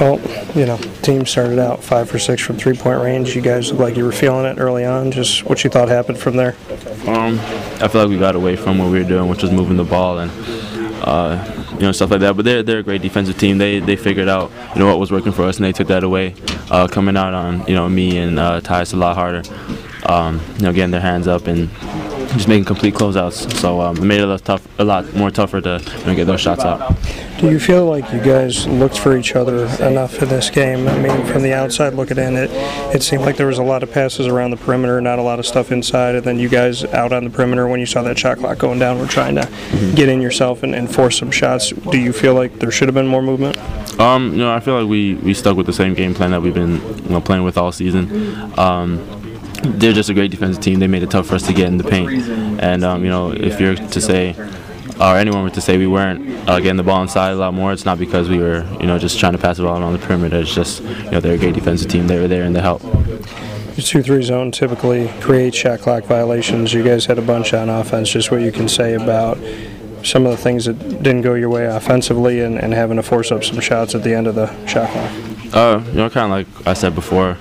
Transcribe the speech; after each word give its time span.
Well, 0.00 0.18
you 0.56 0.64
know, 0.64 0.78
team 1.02 1.26
started 1.26 1.58
out 1.58 1.84
five 1.84 2.08
for 2.08 2.18
six 2.18 2.40
from 2.40 2.56
three 2.56 2.74
point 2.74 3.02
range. 3.02 3.36
You 3.36 3.42
guys 3.42 3.68
looked 3.68 3.82
like 3.82 3.96
you 3.98 4.04
were 4.04 4.12
feeling 4.12 4.46
it 4.46 4.58
early 4.58 4.86
on. 4.86 5.12
Just 5.12 5.44
what 5.44 5.62
you 5.62 5.68
thought 5.68 5.90
happened 5.90 6.18
from 6.18 6.36
there? 6.36 6.56
Um, 7.06 7.38
I 7.82 7.88
feel 7.88 8.00
like 8.00 8.08
we 8.08 8.18
got 8.18 8.34
away 8.34 8.56
from 8.56 8.78
what 8.78 8.90
we 8.90 8.98
were 8.98 9.08
doing, 9.08 9.28
which 9.28 9.42
was 9.42 9.52
moving 9.52 9.76
the 9.76 9.84
ball 9.84 10.18
and 10.20 10.30
uh, 11.02 11.66
you 11.72 11.80
know 11.80 11.92
stuff 11.92 12.10
like 12.10 12.20
that. 12.20 12.34
But 12.34 12.46
they're 12.46 12.62
they're 12.62 12.78
a 12.78 12.82
great 12.82 13.02
defensive 13.02 13.36
team. 13.36 13.58
They 13.58 13.78
they 13.78 13.94
figured 13.94 14.28
out 14.28 14.50
you 14.74 14.78
know 14.78 14.86
what 14.86 14.98
was 14.98 15.12
working 15.12 15.32
for 15.32 15.42
us 15.42 15.56
and 15.56 15.66
they 15.66 15.72
took 15.72 15.88
that 15.88 16.02
away. 16.02 16.34
Uh, 16.70 16.88
coming 16.88 17.18
out 17.18 17.34
on 17.34 17.66
you 17.66 17.74
know 17.74 17.86
me 17.86 18.16
and 18.16 18.38
uh, 18.38 18.62
Tyus 18.62 18.94
a 18.94 18.96
lot 18.96 19.16
harder. 19.16 19.42
Um, 20.06 20.40
you 20.56 20.62
know, 20.62 20.72
getting 20.72 20.92
their 20.92 21.02
hands 21.02 21.28
up 21.28 21.46
and 21.46 21.68
just 22.32 22.48
making 22.48 22.64
complete 22.64 22.94
closeouts. 22.94 23.52
So 23.56 23.80
um, 23.80 23.96
it 23.96 24.02
made 24.02 24.20
it 24.20 24.24
a 24.24 24.26
lot, 24.26 24.44
tough, 24.44 24.80
a 24.80 24.84
lot 24.84 25.12
more 25.14 25.30
tougher 25.30 25.60
to 25.60 25.82
you 25.98 26.06
know, 26.06 26.14
get 26.14 26.26
those 26.26 26.40
shots 26.40 26.64
out. 26.64 26.96
Do 27.40 27.50
you 27.50 27.58
feel 27.58 27.86
like 27.86 28.12
you 28.12 28.20
guys 28.20 28.66
looked 28.66 28.98
for 28.98 29.16
each 29.16 29.34
other 29.34 29.64
enough 29.84 30.22
in 30.22 30.28
this 30.28 30.50
game? 30.50 30.86
I 30.86 30.98
mean, 30.98 31.24
from 31.26 31.42
the 31.42 31.54
outside 31.54 31.94
looking 31.94 32.18
in, 32.18 32.36
it 32.36 32.50
it 32.94 33.02
seemed 33.02 33.22
like 33.22 33.36
there 33.36 33.46
was 33.46 33.58
a 33.58 33.62
lot 33.62 33.82
of 33.82 33.90
passes 33.90 34.26
around 34.26 34.50
the 34.50 34.56
perimeter, 34.58 35.00
not 35.00 35.18
a 35.18 35.22
lot 35.22 35.38
of 35.38 35.46
stuff 35.46 35.72
inside, 35.72 36.16
and 36.16 36.24
then 36.24 36.38
you 36.38 36.48
guys 36.48 36.84
out 36.84 37.12
on 37.12 37.24
the 37.24 37.30
perimeter 37.30 37.66
when 37.66 37.80
you 37.80 37.86
saw 37.86 38.02
that 38.02 38.18
shot 38.18 38.38
clock 38.38 38.58
going 38.58 38.78
down, 38.78 38.98
were 38.98 39.06
trying 39.06 39.36
to 39.36 39.42
mm-hmm. 39.42 39.94
get 39.94 40.08
in 40.08 40.20
yourself 40.20 40.62
and, 40.62 40.74
and 40.74 40.94
force 40.94 41.18
some 41.18 41.30
shots. 41.30 41.70
Do 41.70 41.98
you 41.98 42.12
feel 42.12 42.34
like 42.34 42.58
there 42.58 42.70
should 42.70 42.88
have 42.88 42.94
been 42.94 43.06
more 43.06 43.22
movement? 43.22 43.56
Um, 43.98 44.32
you 44.32 44.38
know, 44.38 44.52
I 44.52 44.60
feel 44.60 44.80
like 44.80 44.88
we, 44.88 45.14
we 45.14 45.34
stuck 45.34 45.56
with 45.56 45.66
the 45.66 45.72
same 45.72 45.94
game 45.94 46.14
plan 46.14 46.30
that 46.30 46.40
we've 46.40 46.54
been 46.54 46.80
you 47.04 47.10
know, 47.10 47.20
playing 47.20 47.44
with 47.44 47.58
all 47.58 47.72
season. 47.72 48.58
Um, 48.58 49.19
they're 49.62 49.92
just 49.92 50.10
a 50.10 50.14
great 50.14 50.30
defensive 50.30 50.62
team. 50.62 50.78
They 50.80 50.86
made 50.86 51.02
it 51.02 51.10
tough 51.10 51.26
for 51.26 51.34
us 51.34 51.46
to 51.46 51.52
get 51.52 51.68
in 51.68 51.76
the 51.76 51.84
paint. 51.84 52.10
And 52.62 52.84
um, 52.84 53.04
you 53.04 53.10
know, 53.10 53.32
if 53.32 53.60
you're 53.60 53.74
to 53.74 54.00
say, 54.00 54.34
or 55.00 55.16
anyone 55.16 55.42
were 55.42 55.50
to 55.50 55.60
say 55.60 55.78
we 55.78 55.86
weren't 55.86 56.48
uh, 56.48 56.60
getting 56.60 56.76
the 56.76 56.82
ball 56.82 57.02
inside 57.02 57.30
a 57.30 57.36
lot 57.36 57.54
more, 57.54 57.72
it's 57.72 57.84
not 57.84 57.98
because 57.98 58.28
we 58.28 58.38
were, 58.38 58.66
you 58.80 58.86
know, 58.86 58.98
just 58.98 59.18
trying 59.18 59.32
to 59.32 59.38
pass 59.38 59.56
the 59.56 59.62
ball 59.62 59.80
around 59.80 59.92
the 59.92 59.98
perimeter. 59.98 60.38
It's 60.38 60.54
just, 60.54 60.82
you 60.82 61.10
know, 61.10 61.20
they're 61.20 61.34
a 61.34 61.38
great 61.38 61.54
defensive 61.54 61.90
team. 61.90 62.06
They 62.06 62.18
were 62.18 62.28
there 62.28 62.44
and 62.44 62.54
they 62.54 62.60
help. 62.60 62.82
The 62.82 63.82
two-three 63.82 64.22
zone 64.22 64.50
typically 64.50 65.08
creates 65.20 65.56
shot 65.56 65.80
clock 65.80 66.04
violations. 66.04 66.74
You 66.74 66.82
guys 66.82 67.06
had 67.06 67.18
a 67.18 67.22
bunch 67.22 67.54
on 67.54 67.70
offense. 67.70 68.10
Just 68.10 68.30
what 68.30 68.42
you 68.42 68.52
can 68.52 68.68
say 68.68 68.94
about 68.94 69.38
some 70.02 70.26
of 70.26 70.32
the 70.32 70.36
things 70.36 70.64
that 70.64 70.78
didn't 71.02 71.22
go 71.22 71.34
your 71.34 71.48
way 71.48 71.66
offensively 71.66 72.40
and, 72.40 72.58
and 72.58 72.74
having 72.74 72.96
to 72.96 73.02
force 73.02 73.30
up 73.30 73.44
some 73.44 73.60
shots 73.60 73.94
at 73.94 74.02
the 74.02 74.14
end 74.14 74.26
of 74.26 74.34
the 74.34 74.48
shot 74.66 74.90
clock. 74.90 75.54
Uh, 75.54 75.82
you 75.86 75.94
know, 75.94 76.10
kind 76.10 76.30
of 76.30 76.30
like 76.30 76.66
I 76.66 76.74
said 76.74 76.94
before, 76.94 77.38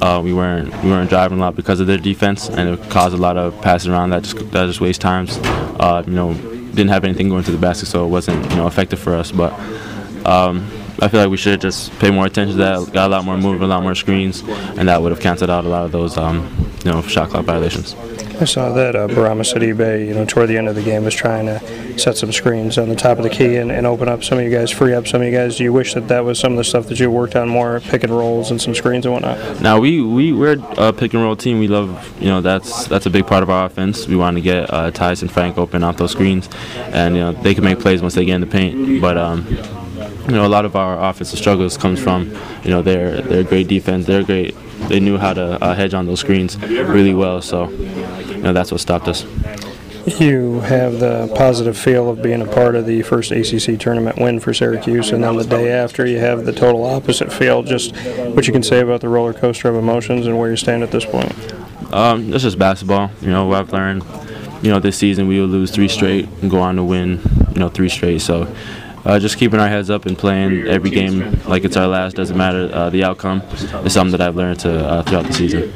uh, 0.00 0.20
we 0.22 0.32
weren't 0.32 0.70
we 0.82 0.90
weren't 0.90 1.10
driving 1.10 1.38
a 1.38 1.40
lot 1.40 1.56
because 1.56 1.80
of 1.80 1.86
their 1.86 1.98
defense, 1.98 2.48
and 2.48 2.68
it 2.68 2.90
caused 2.90 3.14
a 3.14 3.18
lot 3.18 3.36
of 3.36 3.60
passing 3.60 3.92
around 3.92 4.10
that 4.10 4.22
just 4.22 4.36
that 4.52 4.66
just 4.66 4.80
waste 4.80 5.00
times. 5.00 5.38
Uh, 5.80 6.02
you 6.06 6.12
know, 6.12 6.34
didn't 6.34 6.88
have 6.88 7.04
anything 7.04 7.28
going 7.28 7.44
to 7.44 7.50
the 7.50 7.58
basket, 7.58 7.86
so 7.86 8.04
it 8.04 8.08
wasn't 8.08 8.48
you 8.50 8.56
know 8.56 8.66
effective 8.66 8.98
for 8.98 9.14
us. 9.14 9.32
But 9.32 9.52
um, 10.24 10.68
I 11.00 11.08
feel 11.08 11.20
like 11.20 11.30
we 11.30 11.36
should 11.36 11.60
just 11.60 11.92
pay 11.98 12.10
more 12.10 12.26
attention 12.26 12.56
to 12.56 12.62
that. 12.62 12.92
Got 12.92 13.08
a 13.08 13.12
lot 13.12 13.24
more 13.24 13.36
movement, 13.36 13.64
a 13.64 13.66
lot 13.66 13.82
more 13.82 13.94
screens, 13.94 14.42
and 14.42 14.88
that 14.88 15.02
would 15.02 15.12
have 15.12 15.20
canceled 15.20 15.50
out 15.50 15.64
a 15.64 15.68
lot 15.68 15.84
of 15.84 15.92
those 15.92 16.16
um, 16.16 16.72
you 16.84 16.92
know 16.92 17.02
shot 17.02 17.30
clock 17.30 17.44
violations. 17.44 17.94
I 18.40 18.44
saw 18.44 18.70
that 18.72 18.94
uh, 18.94 19.08
Bourama 19.08 19.42
Sidibe, 19.42 20.06
you 20.06 20.14
know, 20.14 20.24
toward 20.24 20.48
the 20.48 20.56
end 20.56 20.68
of 20.68 20.76
the 20.76 20.82
game 20.82 21.04
was 21.04 21.14
trying 21.14 21.46
to 21.46 21.98
set 21.98 22.16
some 22.16 22.30
screens 22.30 22.78
on 22.78 22.88
the 22.88 22.94
top 22.94 23.18
of 23.18 23.24
the 23.24 23.30
key 23.30 23.56
and, 23.56 23.72
and, 23.72 23.84
open 23.84 24.08
up 24.08 24.22
some 24.22 24.38
of 24.38 24.44
you 24.44 24.50
guys, 24.50 24.70
free 24.70 24.94
up 24.94 25.08
some 25.08 25.22
of 25.22 25.26
you 25.26 25.32
guys. 25.32 25.56
Do 25.56 25.64
you 25.64 25.72
wish 25.72 25.94
that 25.94 26.06
that 26.06 26.24
was 26.24 26.38
some 26.38 26.52
of 26.52 26.58
the 26.58 26.62
stuff 26.64 26.86
that 26.86 27.00
you 27.00 27.10
worked 27.10 27.34
on 27.34 27.48
more, 27.48 27.80
pick 27.80 28.04
and 28.04 28.12
rolls 28.12 28.52
and 28.52 28.62
some 28.62 28.74
screens 28.76 29.06
and 29.06 29.14
whatnot? 29.14 29.60
Now 29.60 29.80
we 29.80 30.00
we 30.00 30.32
we're 30.32 30.56
a 30.76 30.92
pick 30.92 31.14
and 31.14 31.22
roll 31.22 31.34
team. 31.34 31.58
We 31.58 31.66
love, 31.66 32.22
you 32.22 32.28
know, 32.28 32.40
that's 32.40 32.86
that's 32.86 33.06
a 33.06 33.10
big 33.10 33.26
part 33.26 33.42
of 33.42 33.50
our 33.50 33.66
offense. 33.66 34.06
We 34.06 34.14
want 34.14 34.36
to 34.36 34.40
get 34.40 34.72
uh, 34.72 34.92
Tyus 34.92 35.22
and 35.22 35.32
Frank 35.32 35.58
open 35.58 35.82
off 35.82 35.96
those 35.96 36.12
screens, 36.12 36.48
and 36.76 37.16
you 37.16 37.20
know 37.20 37.32
they 37.32 37.54
can 37.54 37.64
make 37.64 37.80
plays 37.80 38.02
once 38.02 38.14
they 38.14 38.24
get 38.24 38.34
in 38.34 38.40
the 38.40 38.46
paint. 38.46 39.00
But 39.00 39.18
um, 39.18 39.46
you 40.28 40.34
know, 40.34 40.46
a 40.46 40.48
lot 40.48 40.64
of 40.64 40.76
our 40.76 41.02
offensive 41.10 41.38
struggles 41.38 41.76
comes 41.76 42.00
from, 42.00 42.30
you 42.62 42.70
know, 42.70 42.82
their 42.82 43.20
their 43.22 43.42
great 43.42 43.66
defense. 43.66 44.06
They're 44.06 44.22
great. 44.22 44.54
They 44.88 45.00
knew 45.00 45.18
how 45.18 45.34
to 45.34 45.62
uh, 45.62 45.74
hedge 45.74 45.94
on 45.94 46.06
those 46.06 46.20
screens 46.20 46.56
really 46.58 47.14
well. 47.14 47.42
So 47.42 47.68
you 47.68 48.42
know, 48.42 48.52
that's 48.52 48.70
what 48.70 48.80
stopped 48.80 49.08
us. 49.08 49.24
You 50.18 50.60
have 50.60 51.00
the 51.00 51.30
positive 51.36 51.76
feel 51.76 52.08
of 52.08 52.22
being 52.22 52.40
a 52.40 52.46
part 52.46 52.74
of 52.76 52.86
the 52.86 53.02
first 53.02 53.30
ACC 53.30 53.78
tournament 53.78 54.16
win 54.16 54.40
for 54.40 54.54
Syracuse, 54.54 55.10
and 55.10 55.22
then 55.22 55.36
the 55.36 55.44
day 55.44 55.70
after 55.70 56.06
you 56.06 56.18
have 56.18 56.46
the 56.46 56.52
total 56.52 56.86
opposite 56.86 57.30
feel. 57.30 57.62
Just 57.62 57.94
what 58.34 58.46
you 58.46 58.52
can 58.52 58.62
say 58.62 58.80
about 58.80 59.02
the 59.02 59.08
roller 59.08 59.34
coaster 59.34 59.68
of 59.68 59.74
emotions 59.74 60.26
and 60.26 60.38
where 60.38 60.48
you 60.48 60.56
stand 60.56 60.82
at 60.82 60.90
this 60.92 61.04
point. 61.04 61.34
Um, 61.92 62.32
it's 62.32 62.42
just 62.42 62.58
basketball. 62.58 63.10
You 63.20 63.28
know, 63.30 63.46
what 63.46 63.60
I've 63.60 63.72
learned. 63.72 64.04
You 64.62 64.70
know, 64.70 64.80
this 64.80 64.96
season 64.96 65.28
we 65.28 65.40
will 65.40 65.46
lose 65.46 65.70
three 65.70 65.88
straight 65.88 66.26
and 66.40 66.50
go 66.50 66.60
on 66.60 66.76
to 66.76 66.84
win. 66.84 67.20
You 67.52 67.60
know, 67.60 67.68
three 67.68 67.88
straight. 67.88 68.22
So 68.22 68.52
uh, 69.04 69.18
just 69.18 69.38
keeping 69.38 69.60
our 69.60 69.68
heads 69.68 69.90
up 69.90 70.06
and 70.06 70.16
playing 70.16 70.66
every 70.66 70.90
game 70.90 71.40
like 71.46 71.64
it's 71.64 71.76
our 71.76 71.86
last 71.86 72.16
doesn't 72.16 72.36
matter 72.36 72.70
uh, 72.72 72.90
the 72.90 73.04
outcome 73.04 73.40
is 73.84 73.92
something 73.92 74.12
that 74.12 74.20
I've 74.20 74.36
learned 74.36 74.60
to 74.60 74.86
uh, 74.86 75.02
throughout 75.02 75.26
the 75.26 75.32
season. 75.32 75.72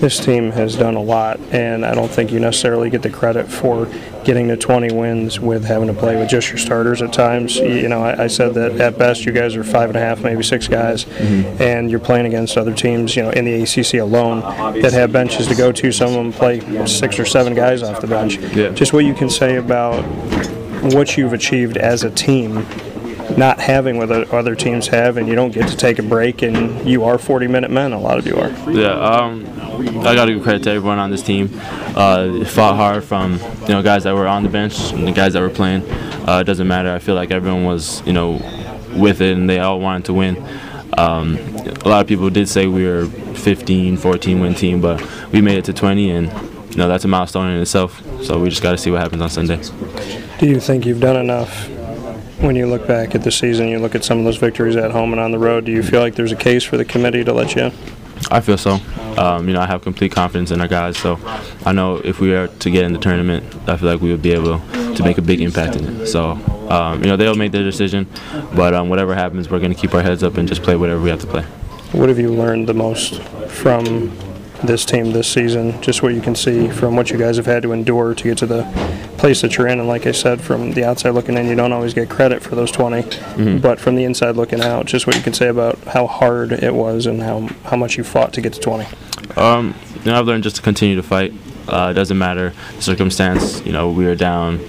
This 0.00 0.22
team 0.22 0.50
has 0.50 0.76
done 0.76 0.94
a 0.94 1.02
lot, 1.02 1.40
and 1.52 1.84
I 1.84 1.94
don't 1.94 2.10
think 2.10 2.30
you 2.30 2.38
necessarily 2.38 2.90
get 2.90 3.02
the 3.02 3.10
credit 3.10 3.50
for 3.50 3.86
getting 4.24 4.48
to 4.48 4.56
20 4.56 4.92
wins 4.92 5.40
with 5.40 5.64
having 5.64 5.86
to 5.86 5.94
play 5.94 6.16
with 6.16 6.28
just 6.28 6.48
your 6.48 6.58
starters 6.58 7.00
at 7.00 7.12
times. 7.12 7.56
You 7.56 7.88
know, 7.88 8.02
I, 8.02 8.24
I 8.24 8.26
said 8.26 8.54
that 8.54 8.80
at 8.80 8.98
best 8.98 9.24
you 9.24 9.32
guys 9.32 9.56
are 9.56 9.64
five 9.64 9.88
and 9.88 9.96
a 9.96 10.00
half, 10.00 10.22
maybe 10.22 10.42
six 10.42 10.68
guys, 10.68 11.04
mm-hmm. 11.04 11.62
and 11.62 11.90
you're 11.90 12.00
playing 12.00 12.26
against 12.26 12.58
other 12.58 12.74
teams, 12.74 13.16
you 13.16 13.22
know, 13.22 13.30
in 13.30 13.44
the 13.44 13.62
ACC 13.62 13.94
alone 13.94 14.40
that 14.80 14.92
have 14.92 15.12
benches 15.12 15.46
to 15.46 15.54
go 15.54 15.72
to. 15.72 15.92
Some 15.92 16.08
of 16.08 16.14
them 16.14 16.32
play 16.32 16.86
six 16.86 17.18
or 17.18 17.24
seven 17.24 17.54
guys 17.54 17.82
off 17.82 18.00
the 18.00 18.06
bench. 18.06 18.36
Yeah. 18.36 18.70
Just 18.70 18.92
what 18.92 19.04
you 19.04 19.14
can 19.14 19.30
say 19.30 19.56
about 19.56 20.04
what 20.94 21.16
you've 21.16 21.32
achieved 21.32 21.76
as 21.76 22.02
a 22.04 22.10
team 22.10 22.66
not 23.36 23.58
having 23.58 23.98
what 23.98 24.10
other 24.10 24.54
teams 24.54 24.86
have, 24.88 25.16
and 25.16 25.28
you 25.28 25.34
don't 25.34 25.52
get 25.52 25.68
to 25.68 25.76
take 25.76 25.98
a 25.98 26.02
break, 26.02 26.42
and 26.42 26.88
you 26.88 27.04
are 27.04 27.18
40 27.18 27.48
minute 27.48 27.70
men. 27.70 27.92
A 27.92 27.98
lot 27.98 28.18
of 28.18 28.26
you 28.26 28.36
are. 28.36 28.50
Yeah, 28.70 28.92
um, 28.92 29.44
I 30.06 30.14
got 30.14 30.26
to 30.26 30.34
give 30.34 30.42
credit 30.42 30.62
to 30.64 30.70
everyone 30.70 30.98
on 30.98 31.10
this 31.10 31.22
team. 31.22 31.50
Uh, 31.94 32.44
fought 32.44 32.76
hard 32.76 33.04
from 33.04 33.40
you 33.62 33.68
know 33.68 33.82
guys 33.82 34.04
that 34.04 34.14
were 34.14 34.26
on 34.26 34.42
the 34.42 34.48
bench 34.48 34.92
and 34.92 35.06
the 35.06 35.12
guys 35.12 35.32
that 35.32 35.40
were 35.40 35.50
playing. 35.50 35.82
Uh, 36.28 36.40
it 36.40 36.44
doesn't 36.44 36.68
matter. 36.68 36.92
I 36.92 36.98
feel 36.98 37.14
like 37.14 37.30
everyone 37.30 37.64
was 37.64 38.04
you 38.06 38.12
know 38.12 38.32
with 38.94 39.20
it, 39.20 39.36
and 39.36 39.48
they 39.48 39.58
all 39.58 39.80
wanted 39.80 40.06
to 40.06 40.14
win. 40.14 40.36
Um, 40.96 41.36
a 41.84 41.88
lot 41.88 42.00
of 42.00 42.06
people 42.06 42.30
did 42.30 42.48
say 42.48 42.66
we 42.66 42.86
were 42.86 43.06
15, 43.06 43.98
14 43.98 44.40
win 44.40 44.54
team, 44.54 44.80
but 44.80 45.02
we 45.30 45.42
made 45.42 45.58
it 45.58 45.64
to 45.66 45.72
20, 45.72 46.10
and 46.10 46.32
you 46.70 46.76
know 46.76 46.88
that's 46.88 47.04
a 47.04 47.08
milestone 47.08 47.50
in 47.50 47.60
itself. 47.60 48.02
So 48.26 48.40
we 48.40 48.50
just 48.50 48.60
got 48.60 48.72
to 48.72 48.78
see 48.78 48.90
what 48.90 49.00
happens 49.00 49.22
on 49.22 49.30
Sunday. 49.30 49.60
Do 50.40 50.46
you 50.46 50.58
think 50.58 50.84
you've 50.84 51.00
done 51.00 51.16
enough 51.16 51.68
when 52.40 52.56
you 52.56 52.66
look 52.66 52.84
back 52.86 53.14
at 53.14 53.22
the 53.22 53.30
season? 53.30 53.68
You 53.68 53.78
look 53.78 53.94
at 53.94 54.04
some 54.04 54.18
of 54.18 54.24
those 54.24 54.36
victories 54.36 54.74
at 54.74 54.90
home 54.90 55.12
and 55.12 55.20
on 55.20 55.30
the 55.30 55.38
road. 55.38 55.64
Do 55.64 55.70
you 55.70 55.84
feel 55.84 56.00
like 56.00 56.16
there's 56.16 56.32
a 56.32 56.36
case 56.36 56.64
for 56.64 56.76
the 56.76 56.84
committee 56.84 57.22
to 57.22 57.32
let 57.32 57.54
you 57.54 57.66
in? 57.66 57.72
I 58.28 58.40
feel 58.40 58.58
so. 58.58 58.80
Um, 59.16 59.46
you 59.46 59.54
know, 59.54 59.60
I 59.60 59.66
have 59.66 59.82
complete 59.82 60.10
confidence 60.10 60.50
in 60.50 60.60
our 60.60 60.66
guys, 60.66 60.98
so 60.98 61.20
I 61.64 61.70
know 61.70 61.96
if 61.98 62.18
we 62.18 62.34
are 62.34 62.48
to 62.48 62.70
get 62.70 62.84
in 62.84 62.92
the 62.92 62.98
tournament, 62.98 63.44
I 63.68 63.76
feel 63.76 63.88
like 63.88 64.00
we 64.00 64.10
would 64.10 64.22
be 64.22 64.32
able 64.32 64.58
to 64.72 65.04
make 65.04 65.18
a 65.18 65.22
big 65.22 65.40
impact 65.40 65.76
in 65.76 65.84
it. 65.84 66.06
So, 66.08 66.32
um, 66.68 67.02
you 67.02 67.08
know, 67.08 67.16
they'll 67.16 67.36
make 67.36 67.52
their 67.52 67.62
decision, 67.62 68.08
but 68.56 68.74
um, 68.74 68.88
whatever 68.88 69.14
happens, 69.14 69.48
we're 69.48 69.60
going 69.60 69.72
to 69.72 69.80
keep 69.80 69.94
our 69.94 70.02
heads 70.02 70.24
up 70.24 70.36
and 70.36 70.48
just 70.48 70.64
play 70.64 70.74
whatever 70.74 71.00
we 71.00 71.10
have 71.10 71.20
to 71.20 71.26
play. 71.28 71.42
What 71.92 72.08
have 72.08 72.18
you 72.18 72.32
learned 72.32 72.66
the 72.66 72.74
most 72.74 73.22
from 73.48 74.10
this 74.66 74.84
team 74.84 75.12
this 75.12 75.28
season, 75.28 75.80
just 75.80 76.02
what 76.02 76.14
you 76.14 76.20
can 76.20 76.34
see 76.34 76.68
from 76.68 76.96
what 76.96 77.10
you 77.10 77.18
guys 77.18 77.36
have 77.36 77.46
had 77.46 77.62
to 77.62 77.72
endure 77.72 78.14
to 78.14 78.24
get 78.24 78.38
to 78.38 78.46
the 78.46 78.64
place 79.18 79.40
that 79.42 79.56
you're 79.56 79.66
in. 79.66 79.78
And 79.78 79.88
like 79.88 80.06
I 80.06 80.12
said, 80.12 80.40
from 80.40 80.72
the 80.72 80.84
outside 80.84 81.10
looking 81.10 81.36
in, 81.36 81.46
you 81.46 81.54
don't 81.54 81.72
always 81.72 81.94
get 81.94 82.08
credit 82.08 82.42
for 82.42 82.54
those 82.54 82.70
20, 82.70 83.02
mm-hmm. 83.02 83.58
but 83.58 83.80
from 83.80 83.94
the 83.94 84.04
inside 84.04 84.36
looking 84.36 84.60
out, 84.60 84.86
just 84.86 85.06
what 85.06 85.16
you 85.16 85.22
can 85.22 85.32
say 85.32 85.48
about 85.48 85.78
how 85.84 86.06
hard 86.06 86.52
it 86.52 86.74
was 86.74 87.06
and 87.06 87.22
how, 87.22 87.48
how 87.64 87.76
much 87.76 87.96
you 87.96 88.04
fought 88.04 88.32
to 88.34 88.40
get 88.40 88.52
to 88.52 88.60
20. 88.60 88.86
Um, 89.36 89.74
you 90.04 90.10
know, 90.10 90.18
I've 90.18 90.26
learned 90.26 90.44
just 90.44 90.56
to 90.56 90.62
continue 90.62 90.96
to 90.96 91.02
fight. 91.02 91.32
Uh, 91.68 91.88
it 91.90 91.94
doesn't 91.94 92.18
matter 92.18 92.52
the 92.76 92.82
circumstance. 92.82 93.64
You 93.64 93.72
know, 93.72 93.90
we 93.90 94.04
were 94.04 94.14
down. 94.14 94.60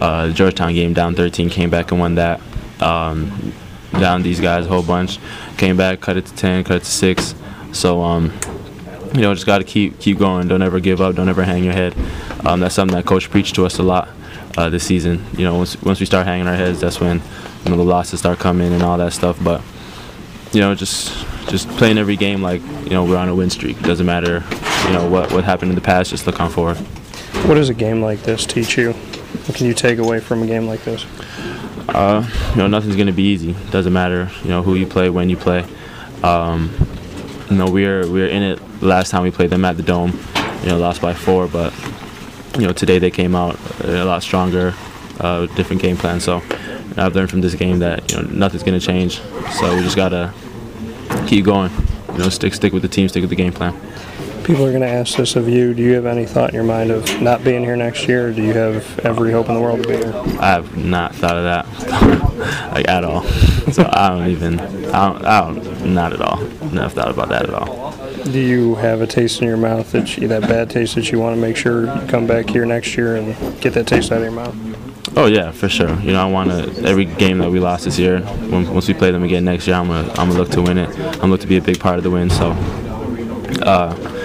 Uh, 0.00 0.26
the 0.26 0.32
Georgetown 0.34 0.74
game 0.74 0.92
down 0.92 1.14
13, 1.14 1.48
came 1.48 1.70
back 1.70 1.90
and 1.90 1.98
won 1.98 2.16
that. 2.16 2.40
Um, 2.82 3.54
down 3.92 4.22
these 4.22 4.40
guys 4.40 4.66
a 4.66 4.68
whole 4.68 4.82
bunch, 4.82 5.18
came 5.56 5.76
back, 5.76 6.00
cut 6.00 6.16
it 6.16 6.26
to 6.26 6.34
10, 6.34 6.64
cut 6.64 6.76
it 6.76 6.80
to 6.80 6.90
six. 6.90 7.34
So 7.72 8.02
um, 8.02 8.32
you 9.16 9.22
know, 9.22 9.32
just 9.32 9.46
got 9.46 9.58
to 9.58 9.64
keep 9.64 9.98
keep 9.98 10.18
going. 10.18 10.46
Don't 10.46 10.62
ever 10.62 10.78
give 10.78 11.00
up. 11.00 11.14
Don't 11.16 11.28
ever 11.28 11.42
hang 11.42 11.64
your 11.64 11.72
head. 11.72 11.94
Um, 12.44 12.60
that's 12.60 12.74
something 12.74 12.94
that 12.94 13.06
coach 13.06 13.30
preached 13.30 13.54
to 13.54 13.64
us 13.64 13.78
a 13.78 13.82
lot 13.82 14.10
uh, 14.58 14.68
this 14.68 14.84
season. 14.84 15.24
You 15.36 15.44
know, 15.44 15.56
once 15.56 15.80
once 15.82 16.00
we 16.00 16.06
start 16.06 16.26
hanging 16.26 16.46
our 16.46 16.54
heads, 16.54 16.80
that's 16.80 17.00
when 17.00 17.22
you 17.64 17.70
know 17.70 17.78
the 17.78 17.82
losses 17.82 18.20
start 18.20 18.38
coming 18.38 18.72
and 18.72 18.82
all 18.82 18.98
that 18.98 19.14
stuff. 19.14 19.42
But 19.42 19.62
you 20.52 20.60
know, 20.60 20.74
just 20.74 21.14
just 21.48 21.66
playing 21.70 21.96
every 21.96 22.16
game 22.16 22.42
like 22.42 22.60
you 22.84 22.90
know 22.90 23.04
we're 23.04 23.16
on 23.16 23.28
a 23.28 23.34
win 23.34 23.48
streak. 23.48 23.78
It 23.78 23.84
doesn't 23.84 24.06
matter, 24.06 24.44
you 24.86 24.92
know 24.92 25.08
what 25.08 25.32
what 25.32 25.44
happened 25.44 25.70
in 25.70 25.74
the 25.76 25.80
past. 25.80 26.10
Just 26.10 26.26
look 26.26 26.38
on 26.38 26.50
forward. 26.50 26.76
What 27.46 27.54
does 27.54 27.70
a 27.70 27.74
game 27.74 28.02
like 28.02 28.22
this 28.22 28.44
teach 28.44 28.76
you? 28.76 28.92
What 28.92 29.56
can 29.56 29.66
you 29.66 29.74
take 29.74 29.98
away 29.98 30.20
from 30.20 30.42
a 30.42 30.46
game 30.46 30.66
like 30.66 30.84
this? 30.84 31.06
Uh, 31.88 32.28
you 32.50 32.56
know, 32.56 32.66
nothing's 32.66 32.96
gonna 32.96 33.12
be 33.12 33.22
easy. 33.22 33.54
Doesn't 33.70 33.92
matter, 33.92 34.30
you 34.42 34.50
know, 34.50 34.62
who 34.62 34.74
you 34.74 34.86
play, 34.86 35.08
when 35.08 35.30
you 35.30 35.36
play. 35.36 35.64
Um, 36.22 36.70
you 37.50 37.56
know, 37.56 37.66
we 37.70 37.86
were 37.86 38.02
we 38.06 38.20
were 38.20 38.26
in 38.26 38.42
it 38.42 38.60
last 38.82 39.10
time 39.10 39.22
we 39.22 39.30
played 39.30 39.50
them 39.50 39.64
at 39.64 39.76
the 39.76 39.82
Dome. 39.82 40.18
You 40.62 40.70
know, 40.70 40.78
lost 40.78 41.00
by 41.00 41.14
four, 41.14 41.46
but 41.46 41.72
you 42.58 42.66
know 42.66 42.72
today 42.72 42.98
they 42.98 43.10
came 43.10 43.34
out 43.34 43.58
a 43.84 44.04
lot 44.04 44.22
stronger, 44.22 44.74
uh, 45.20 45.46
different 45.54 45.80
game 45.82 45.96
plan. 45.96 46.20
So, 46.20 46.42
I've 46.96 47.14
learned 47.14 47.30
from 47.30 47.40
this 47.40 47.54
game 47.54 47.78
that 47.80 48.10
you 48.10 48.20
know 48.20 48.28
nothing's 48.28 48.62
gonna 48.62 48.80
change. 48.80 49.20
So 49.58 49.74
we 49.76 49.82
just 49.82 49.96
gotta 49.96 50.32
keep 51.26 51.44
going. 51.44 51.70
You 52.12 52.18
know, 52.18 52.28
stick 52.30 52.54
stick 52.54 52.72
with 52.72 52.82
the 52.82 52.88
team, 52.88 53.08
stick 53.08 53.20
with 53.20 53.30
the 53.30 53.36
game 53.36 53.52
plan. 53.52 53.74
People 54.46 54.64
are 54.64 54.70
going 54.70 54.82
to 54.82 54.88
ask 54.88 55.16
this 55.16 55.34
of 55.34 55.48
you. 55.48 55.74
Do 55.74 55.82
you 55.82 55.94
have 55.94 56.06
any 56.06 56.24
thought 56.24 56.50
in 56.50 56.54
your 56.54 56.62
mind 56.62 56.92
of 56.92 57.20
not 57.20 57.42
being 57.42 57.64
here 57.64 57.74
next 57.74 58.06
year, 58.06 58.28
or 58.28 58.32
do 58.32 58.44
you 58.44 58.52
have 58.52 59.00
every 59.00 59.32
hope 59.32 59.48
in 59.48 59.56
the 59.56 59.60
world 59.60 59.82
to 59.82 59.88
be 59.88 59.96
here? 59.96 60.12
I 60.38 60.50
have 60.50 60.76
not 60.76 61.16
thought 61.16 61.36
of 61.36 61.42
that, 61.42 62.70
like 62.72 62.86
at 62.86 63.02
all. 63.02 63.24
So 63.72 63.90
I 63.92 64.08
don't 64.08 64.28
even, 64.28 64.60
I 64.60 65.12
don't, 65.12 65.24
I 65.24 65.40
don't, 65.40 65.86
not 65.92 66.12
at 66.12 66.20
all. 66.20 66.38
Never 66.70 66.88
thought 66.90 67.10
about 67.10 67.28
that 67.30 67.48
at 67.48 67.54
all. 67.54 67.90
Do 68.22 68.38
you 68.38 68.76
have 68.76 69.00
a 69.00 69.06
taste 69.08 69.42
in 69.42 69.48
your 69.48 69.56
mouth 69.56 69.90
that 69.90 70.16
you, 70.16 70.28
that 70.28 70.42
bad 70.42 70.70
taste 70.70 70.94
that 70.94 71.10
you 71.10 71.18
want 71.18 71.34
to 71.34 71.40
make 71.40 71.56
sure 71.56 71.86
you 71.86 72.06
come 72.06 72.28
back 72.28 72.48
here 72.48 72.64
next 72.64 72.96
year 72.96 73.16
and 73.16 73.60
get 73.60 73.74
that 73.74 73.88
taste 73.88 74.12
out 74.12 74.18
of 74.18 74.22
your 74.22 74.30
mouth? 74.30 74.54
Oh 75.16 75.26
yeah, 75.26 75.50
for 75.50 75.68
sure. 75.68 75.98
You 76.02 76.12
know, 76.12 76.24
I 76.24 76.30
want 76.30 76.50
to 76.50 76.84
every 76.86 77.06
game 77.06 77.38
that 77.38 77.50
we 77.50 77.58
lost 77.58 77.84
this 77.84 77.98
year. 77.98 78.20
When, 78.20 78.72
once 78.72 78.86
we 78.86 78.94
play 78.94 79.10
them 79.10 79.24
again 79.24 79.44
next 79.44 79.66
year, 79.66 79.74
I'm 79.74 79.88
gonna, 79.88 80.08
I'm 80.10 80.28
gonna 80.28 80.34
look 80.34 80.50
to 80.50 80.62
win 80.62 80.78
it. 80.78 80.88
I'm 80.90 81.12
gonna 81.14 81.32
look 81.32 81.40
to 81.40 81.48
be 81.48 81.56
a 81.56 81.62
big 81.62 81.80
part 81.80 81.98
of 81.98 82.04
the 82.04 82.10
win. 82.10 82.30
So, 82.30 82.52
uh, 83.62 84.15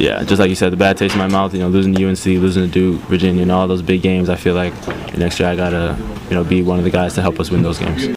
yeah, 0.00 0.24
just 0.24 0.40
like 0.40 0.48
you 0.48 0.54
said, 0.54 0.72
the 0.72 0.78
bad 0.78 0.96
taste 0.96 1.14
in 1.14 1.18
my 1.18 1.28
mouth. 1.28 1.52
You 1.52 1.60
know, 1.60 1.68
losing 1.68 1.94
to 1.94 2.08
UNC, 2.08 2.24
losing 2.24 2.64
to 2.64 2.68
Duke, 2.70 3.00
Virginia, 3.02 3.42
and 3.42 3.52
all 3.52 3.68
those 3.68 3.82
big 3.82 4.00
games. 4.00 4.30
I 4.30 4.36
feel 4.36 4.54
like 4.54 4.72
next 5.16 5.38
year 5.38 5.48
I 5.48 5.56
gotta, 5.56 5.96
you 6.30 6.34
know, 6.34 6.42
be 6.42 6.62
one 6.62 6.78
of 6.78 6.84
the 6.84 6.90
guys 6.90 7.14
to 7.14 7.22
help 7.22 7.38
us 7.38 7.50
win 7.50 7.62
those 7.62 7.78
games. 7.78 8.06